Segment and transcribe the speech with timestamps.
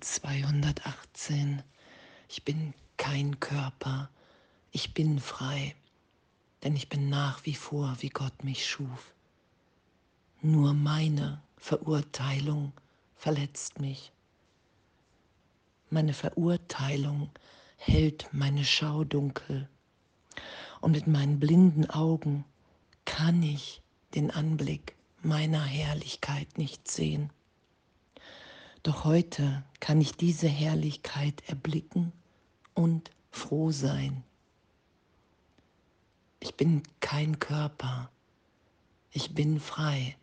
[0.00, 1.62] 218.
[2.28, 4.10] Ich bin kein Körper,
[4.72, 5.74] ich bin frei,
[6.62, 9.14] denn ich bin nach wie vor, wie Gott mich schuf.
[10.42, 12.72] Nur meine Verurteilung
[13.16, 14.12] verletzt mich.
[15.88, 17.30] Meine Verurteilung
[17.76, 19.68] hält meine Schau dunkel.
[20.80, 22.44] Und mit meinen blinden Augen
[23.04, 23.82] kann ich
[24.14, 27.32] den Anblick meiner Herrlichkeit nicht sehen.
[28.82, 32.12] Doch heute kann ich diese Herrlichkeit erblicken
[32.74, 34.24] und froh sein.
[36.40, 38.10] Ich bin kein Körper,
[39.12, 40.16] ich bin frei,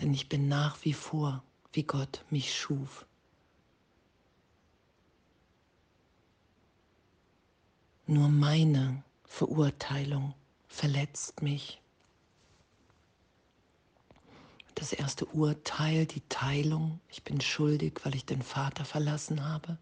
[0.00, 3.06] denn ich bin nach wie vor, wie Gott mich schuf.
[8.06, 10.34] Nur meine Verurteilung
[10.66, 11.80] verletzt mich
[14.86, 19.78] das erste Urteil, die Teilung, ich bin schuldig, weil ich den Vater verlassen habe.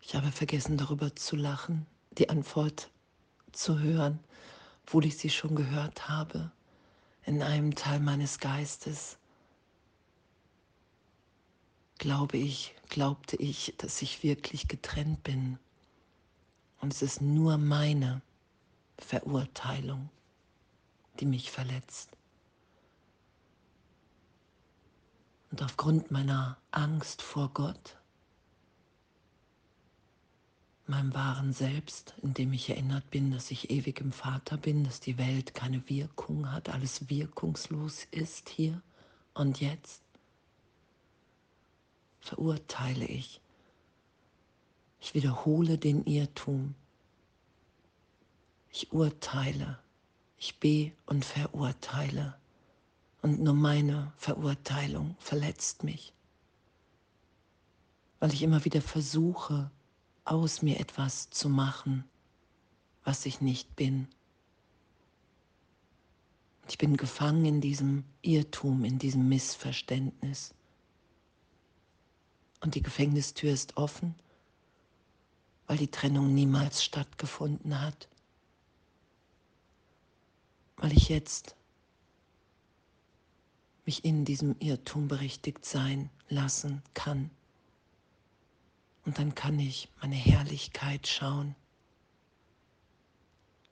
[0.00, 2.88] Ich habe vergessen darüber zu lachen, die Antwort
[3.52, 4.20] zu hören,
[4.86, 6.50] obwohl ich sie schon gehört habe,
[7.26, 9.18] in einem Teil meines Geistes.
[11.98, 15.58] Glaube ich, glaubte ich, dass ich wirklich getrennt bin.
[16.80, 18.22] Und es ist nur meine
[18.96, 20.08] Verurteilung
[21.20, 22.10] die mich verletzt.
[25.50, 27.96] Und aufgrund meiner Angst vor Gott,
[30.86, 35.00] meinem wahren Selbst, in dem ich erinnert bin, dass ich ewig im Vater bin, dass
[35.00, 38.80] die Welt keine Wirkung hat, alles wirkungslos ist hier
[39.34, 40.02] und jetzt,
[42.20, 43.40] verurteile ich.
[45.00, 46.74] Ich wiederhole den Irrtum.
[48.70, 49.78] Ich urteile
[50.38, 52.36] ich be und verurteile.
[53.22, 56.12] Und nur meine Verurteilung verletzt mich,
[58.20, 59.70] weil ich immer wieder versuche,
[60.24, 62.04] aus mir etwas zu machen,
[63.02, 64.06] was ich nicht bin.
[66.68, 70.54] Ich bin gefangen in diesem Irrtum, in diesem Missverständnis.
[72.60, 74.14] Und die Gefängnistür ist offen,
[75.66, 78.08] weil die Trennung niemals stattgefunden hat
[80.78, 81.56] weil ich jetzt
[83.84, 87.30] mich in diesem Irrtum berichtigt sein lassen kann.
[89.04, 91.54] Und dann kann ich meine Herrlichkeit schauen.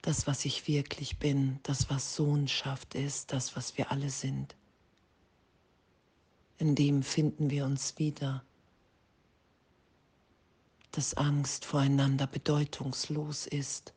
[0.03, 4.55] Das, was ich wirklich bin, das, was Sohnschaft ist, das, was wir alle sind.
[6.59, 8.43] In dem finden wir uns wieder,
[10.93, 13.93] dass Angst voreinander bedeutungslos ist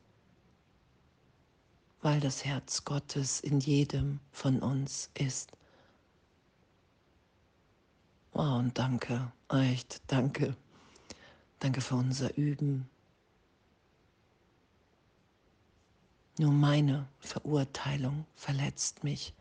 [2.02, 5.52] weil das Herz Gottes in jedem von uns ist.
[8.32, 10.56] Wow, und danke, echt, danke.
[11.58, 12.88] Danke für unser Üben.
[16.38, 19.34] Nur meine Verurteilung verletzt mich.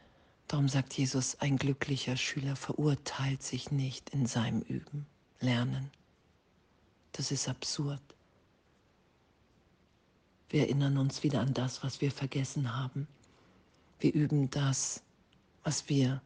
[0.50, 5.06] Darum sagt Jesus, ein glücklicher Schüler verurteilt sich nicht in seinem Üben,
[5.40, 5.91] Lernen.
[7.14, 8.02] Das ist absurd.
[10.49, 13.07] Wir erinnern uns wieder an das, was wir vergessen haben.
[13.99, 15.03] Wir üben das,
[15.63, 16.21] was wir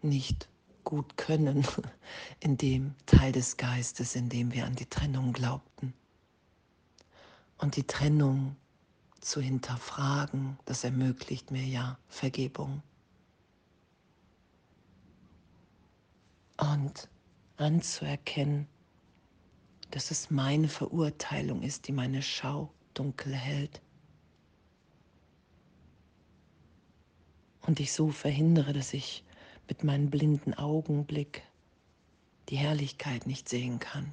[0.00, 0.48] nicht
[0.84, 1.66] gut können,
[2.40, 5.92] in dem Teil des Geistes, in dem wir an die Trennung glaubten.
[7.58, 8.56] Und die Trennung
[9.20, 12.82] zu hinterfragen, das ermöglicht mir ja Vergebung.
[16.56, 17.08] Und
[17.58, 18.66] anzuerkennen,
[19.90, 23.80] dass es meine Verurteilung ist, die meine Schau dunkel hält.
[27.62, 29.24] Und ich so verhindere, dass ich
[29.68, 31.42] mit meinem blinden Augenblick
[32.48, 34.12] die Herrlichkeit nicht sehen kann.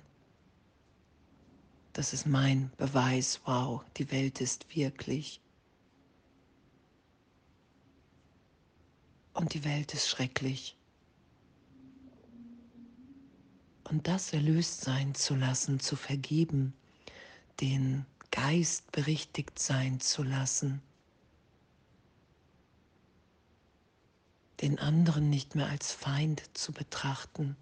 [1.94, 5.42] Das ist mein Beweis, wow, die Welt ist wirklich.
[9.34, 10.78] Und die Welt ist schrecklich.
[13.86, 16.74] Und das erlöst sein zu lassen, zu vergeben,
[17.60, 20.82] den Geist berichtigt sein zu lassen,
[24.62, 27.56] den anderen nicht mehr als Feind zu betrachten,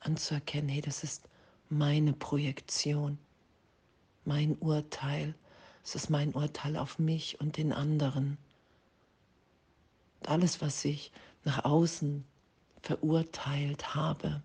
[0.00, 1.28] anzuerkennen, hey, das ist
[1.68, 3.18] meine Projektion,
[4.24, 5.34] mein Urteil,
[5.82, 8.38] es ist mein Urteil auf mich und den anderen.
[10.20, 11.10] Und alles, was ich
[11.44, 12.24] nach außen
[12.82, 14.42] verurteilt habe,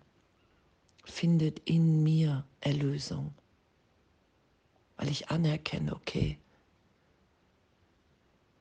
[1.04, 3.34] findet in mir Erlösung
[5.02, 6.38] weil ich anerkenne, okay,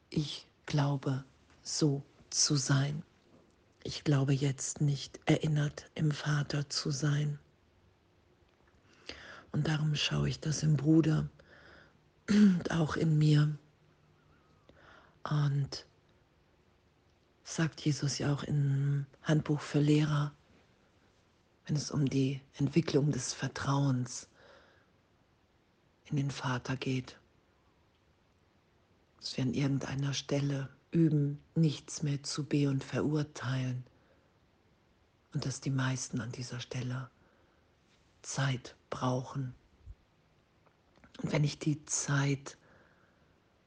[0.10, 1.24] ich glaube
[1.62, 2.02] so
[2.32, 3.04] zu sein.
[3.84, 7.38] Ich glaube jetzt nicht erinnert im Vater zu sein.
[9.52, 11.30] Und darum schaue ich das im Bruder
[12.28, 13.56] und auch in mir.
[15.30, 15.86] Und
[17.44, 20.34] sagt Jesus ja auch im Handbuch für Lehrer,
[21.68, 24.28] wenn es um die Entwicklung des Vertrauens
[26.12, 27.18] in den Vater geht,
[29.18, 33.86] dass wir an irgendeiner Stelle üben, nichts mehr zu be- und verurteilen
[35.34, 37.10] und dass die meisten an dieser Stelle
[38.22, 39.56] Zeit brauchen.
[41.22, 42.58] Und wenn ich die Zeit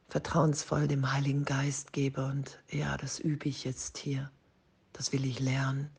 [0.08, 4.30] vertrauensvoll dem Heiligen Geist gebe und ja, das übe ich jetzt hier,
[4.92, 5.90] das will ich lernen.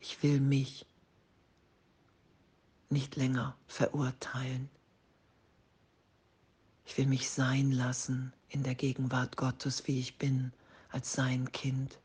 [0.00, 0.86] Ich will mich
[2.90, 4.68] nicht länger verurteilen.
[6.86, 10.52] Ich will mich sein lassen in der Gegenwart Gottes, wie ich bin,
[10.90, 11.98] als sein Kind.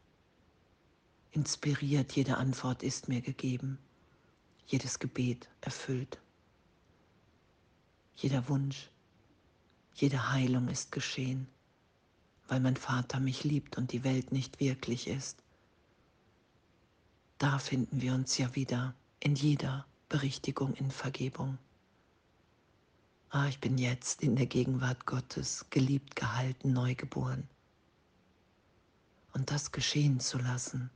[1.31, 3.79] Inspiriert, jede Antwort ist mir gegeben,
[4.67, 6.19] jedes Gebet erfüllt,
[8.15, 8.89] jeder Wunsch,
[9.95, 11.47] jede Heilung ist geschehen,
[12.47, 15.41] weil mein Vater mich liebt und die Welt nicht wirklich ist.
[17.37, 21.57] Da finden wir uns ja wieder in jeder Berichtigung in Vergebung.
[23.31, 27.49] Ah, ich bin jetzt in der Gegenwart Gottes, geliebt, gehalten, neugeboren.
[29.33, 30.91] Und das geschehen zu lassen.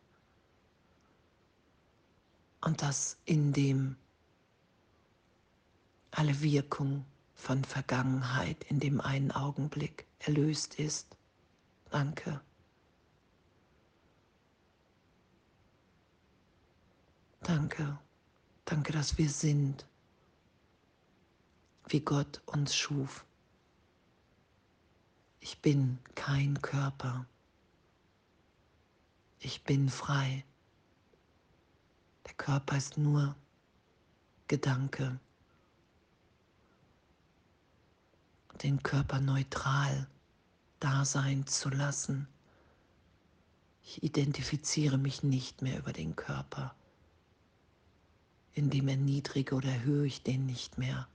[2.62, 3.96] Und das in dem
[6.12, 7.04] alle Wirkung
[7.34, 11.18] von Vergangenheit in dem einen Augenblick erlöst ist.
[11.90, 12.40] Danke.
[17.42, 17.98] Danke.
[18.70, 19.86] Danke, dass wir sind
[21.88, 23.26] wie Gott uns schuf.
[25.40, 27.26] Ich bin kein Körper.
[29.40, 30.44] Ich bin frei.
[32.26, 33.38] Der Körper ist nur
[34.50, 35.18] Gedanke.
[38.64, 40.08] Den Körper neutral
[40.82, 42.28] da sein zu lassen.
[43.82, 46.76] Ich identifiziere mich nicht mehr über den Körper.
[48.58, 51.08] Indem er niedrige oder erhöhe ich den nicht mehr.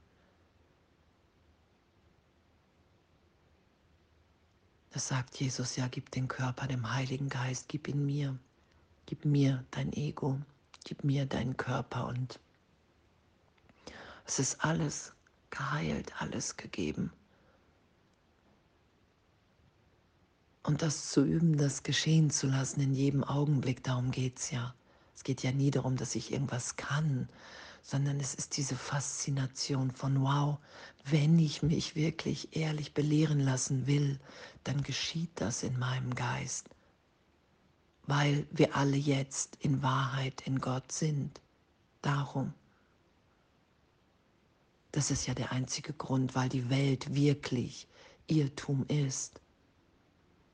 [4.91, 8.39] Das sagt Jesus ja, gib den Körper dem Heiligen Geist, gib ihn mir,
[9.07, 10.39] gib mir dein Ego,
[10.85, 12.39] gib mir deinen Körper und
[14.25, 15.11] es ist alles
[15.49, 17.11] geheilt, alles gegeben.
[20.63, 24.73] Und das zu üben, das geschehen zu lassen in jedem Augenblick, darum geht es ja.
[25.23, 27.29] Es geht ja nie darum, dass ich irgendwas kann,
[27.81, 30.57] sondern es ist diese Faszination von, wow,
[31.05, 34.19] wenn ich mich wirklich ehrlich belehren lassen will,
[34.65, 36.67] dann geschieht das in meinem Geist,
[38.05, 41.39] weil wir alle jetzt in Wahrheit in Gott sind.
[42.01, 42.53] Darum.
[44.91, 47.87] Das ist ja der einzige Grund, weil die Welt wirklich
[48.27, 49.39] Irrtum ist,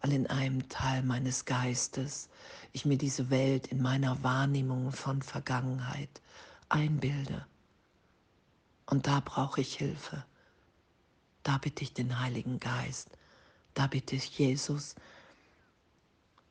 [0.01, 2.29] weil in einem Teil meines Geistes
[2.71, 6.21] ich mir diese Welt in meiner Wahrnehmung von Vergangenheit
[6.69, 7.45] einbilde.
[8.85, 10.25] Und da brauche ich Hilfe.
[11.43, 13.09] Da bitte ich den Heiligen Geist.
[13.73, 14.95] Da bitte ich Jesus.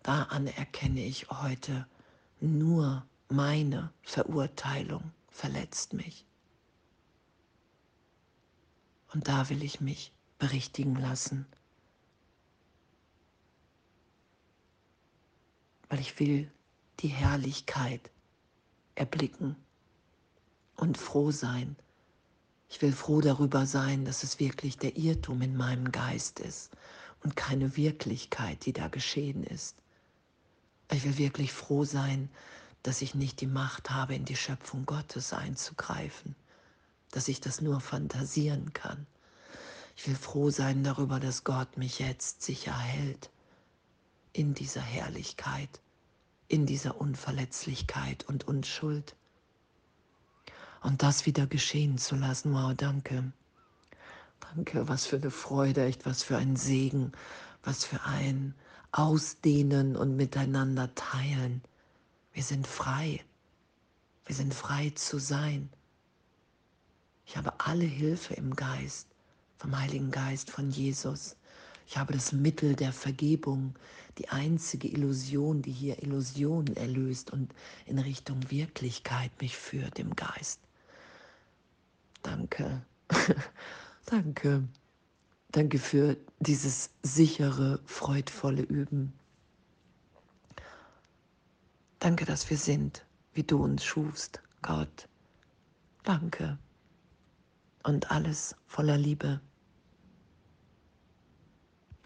[0.02, 1.86] Da anerkenne ich heute
[2.40, 6.24] nur meine Verurteilung verletzt mich.
[9.12, 11.46] Und da will ich mich berichtigen lassen.
[15.88, 16.50] Weil ich will
[17.00, 18.10] die Herrlichkeit
[18.94, 19.56] erblicken
[20.76, 21.76] und froh sein.
[22.68, 26.70] Ich will froh darüber sein, dass es wirklich der Irrtum in meinem Geist ist
[27.22, 29.76] und keine Wirklichkeit, die da geschehen ist.
[30.92, 32.28] Ich will wirklich froh sein,
[32.82, 36.34] dass ich nicht die Macht habe, in die Schöpfung Gottes einzugreifen,
[37.10, 39.06] dass ich das nur fantasieren kann.
[39.96, 43.30] Ich will froh sein darüber, dass Gott mich jetzt sicher hält
[44.32, 45.80] in dieser Herrlichkeit,
[46.48, 49.16] in dieser Unverletzlichkeit und Unschuld
[50.82, 52.52] und das wieder geschehen zu lassen.
[52.52, 53.32] Wow, danke.
[54.40, 57.12] Danke, was für eine Freude, echt was für ein Segen,
[57.62, 58.54] was für ein
[58.92, 61.62] Ausdehnen und miteinander teilen.
[62.32, 63.24] Wir sind frei.
[64.24, 65.68] Wir sind frei zu sein.
[67.26, 69.08] Ich habe alle Hilfe im Geist,
[69.58, 71.36] vom Heiligen Geist, von Jesus.
[71.88, 73.74] Ich habe das Mittel der Vergebung,
[74.18, 77.54] die einzige Illusion, die hier Illusionen erlöst und
[77.86, 80.60] in Richtung Wirklichkeit mich führt im Geist.
[82.22, 82.82] Danke.
[84.04, 84.68] Danke.
[85.50, 89.14] Danke für dieses sichere, freudvolle Üben.
[92.00, 95.08] Danke, dass wir sind, wie du uns schufst, Gott.
[96.02, 96.58] Danke.
[97.82, 99.40] Und alles voller Liebe.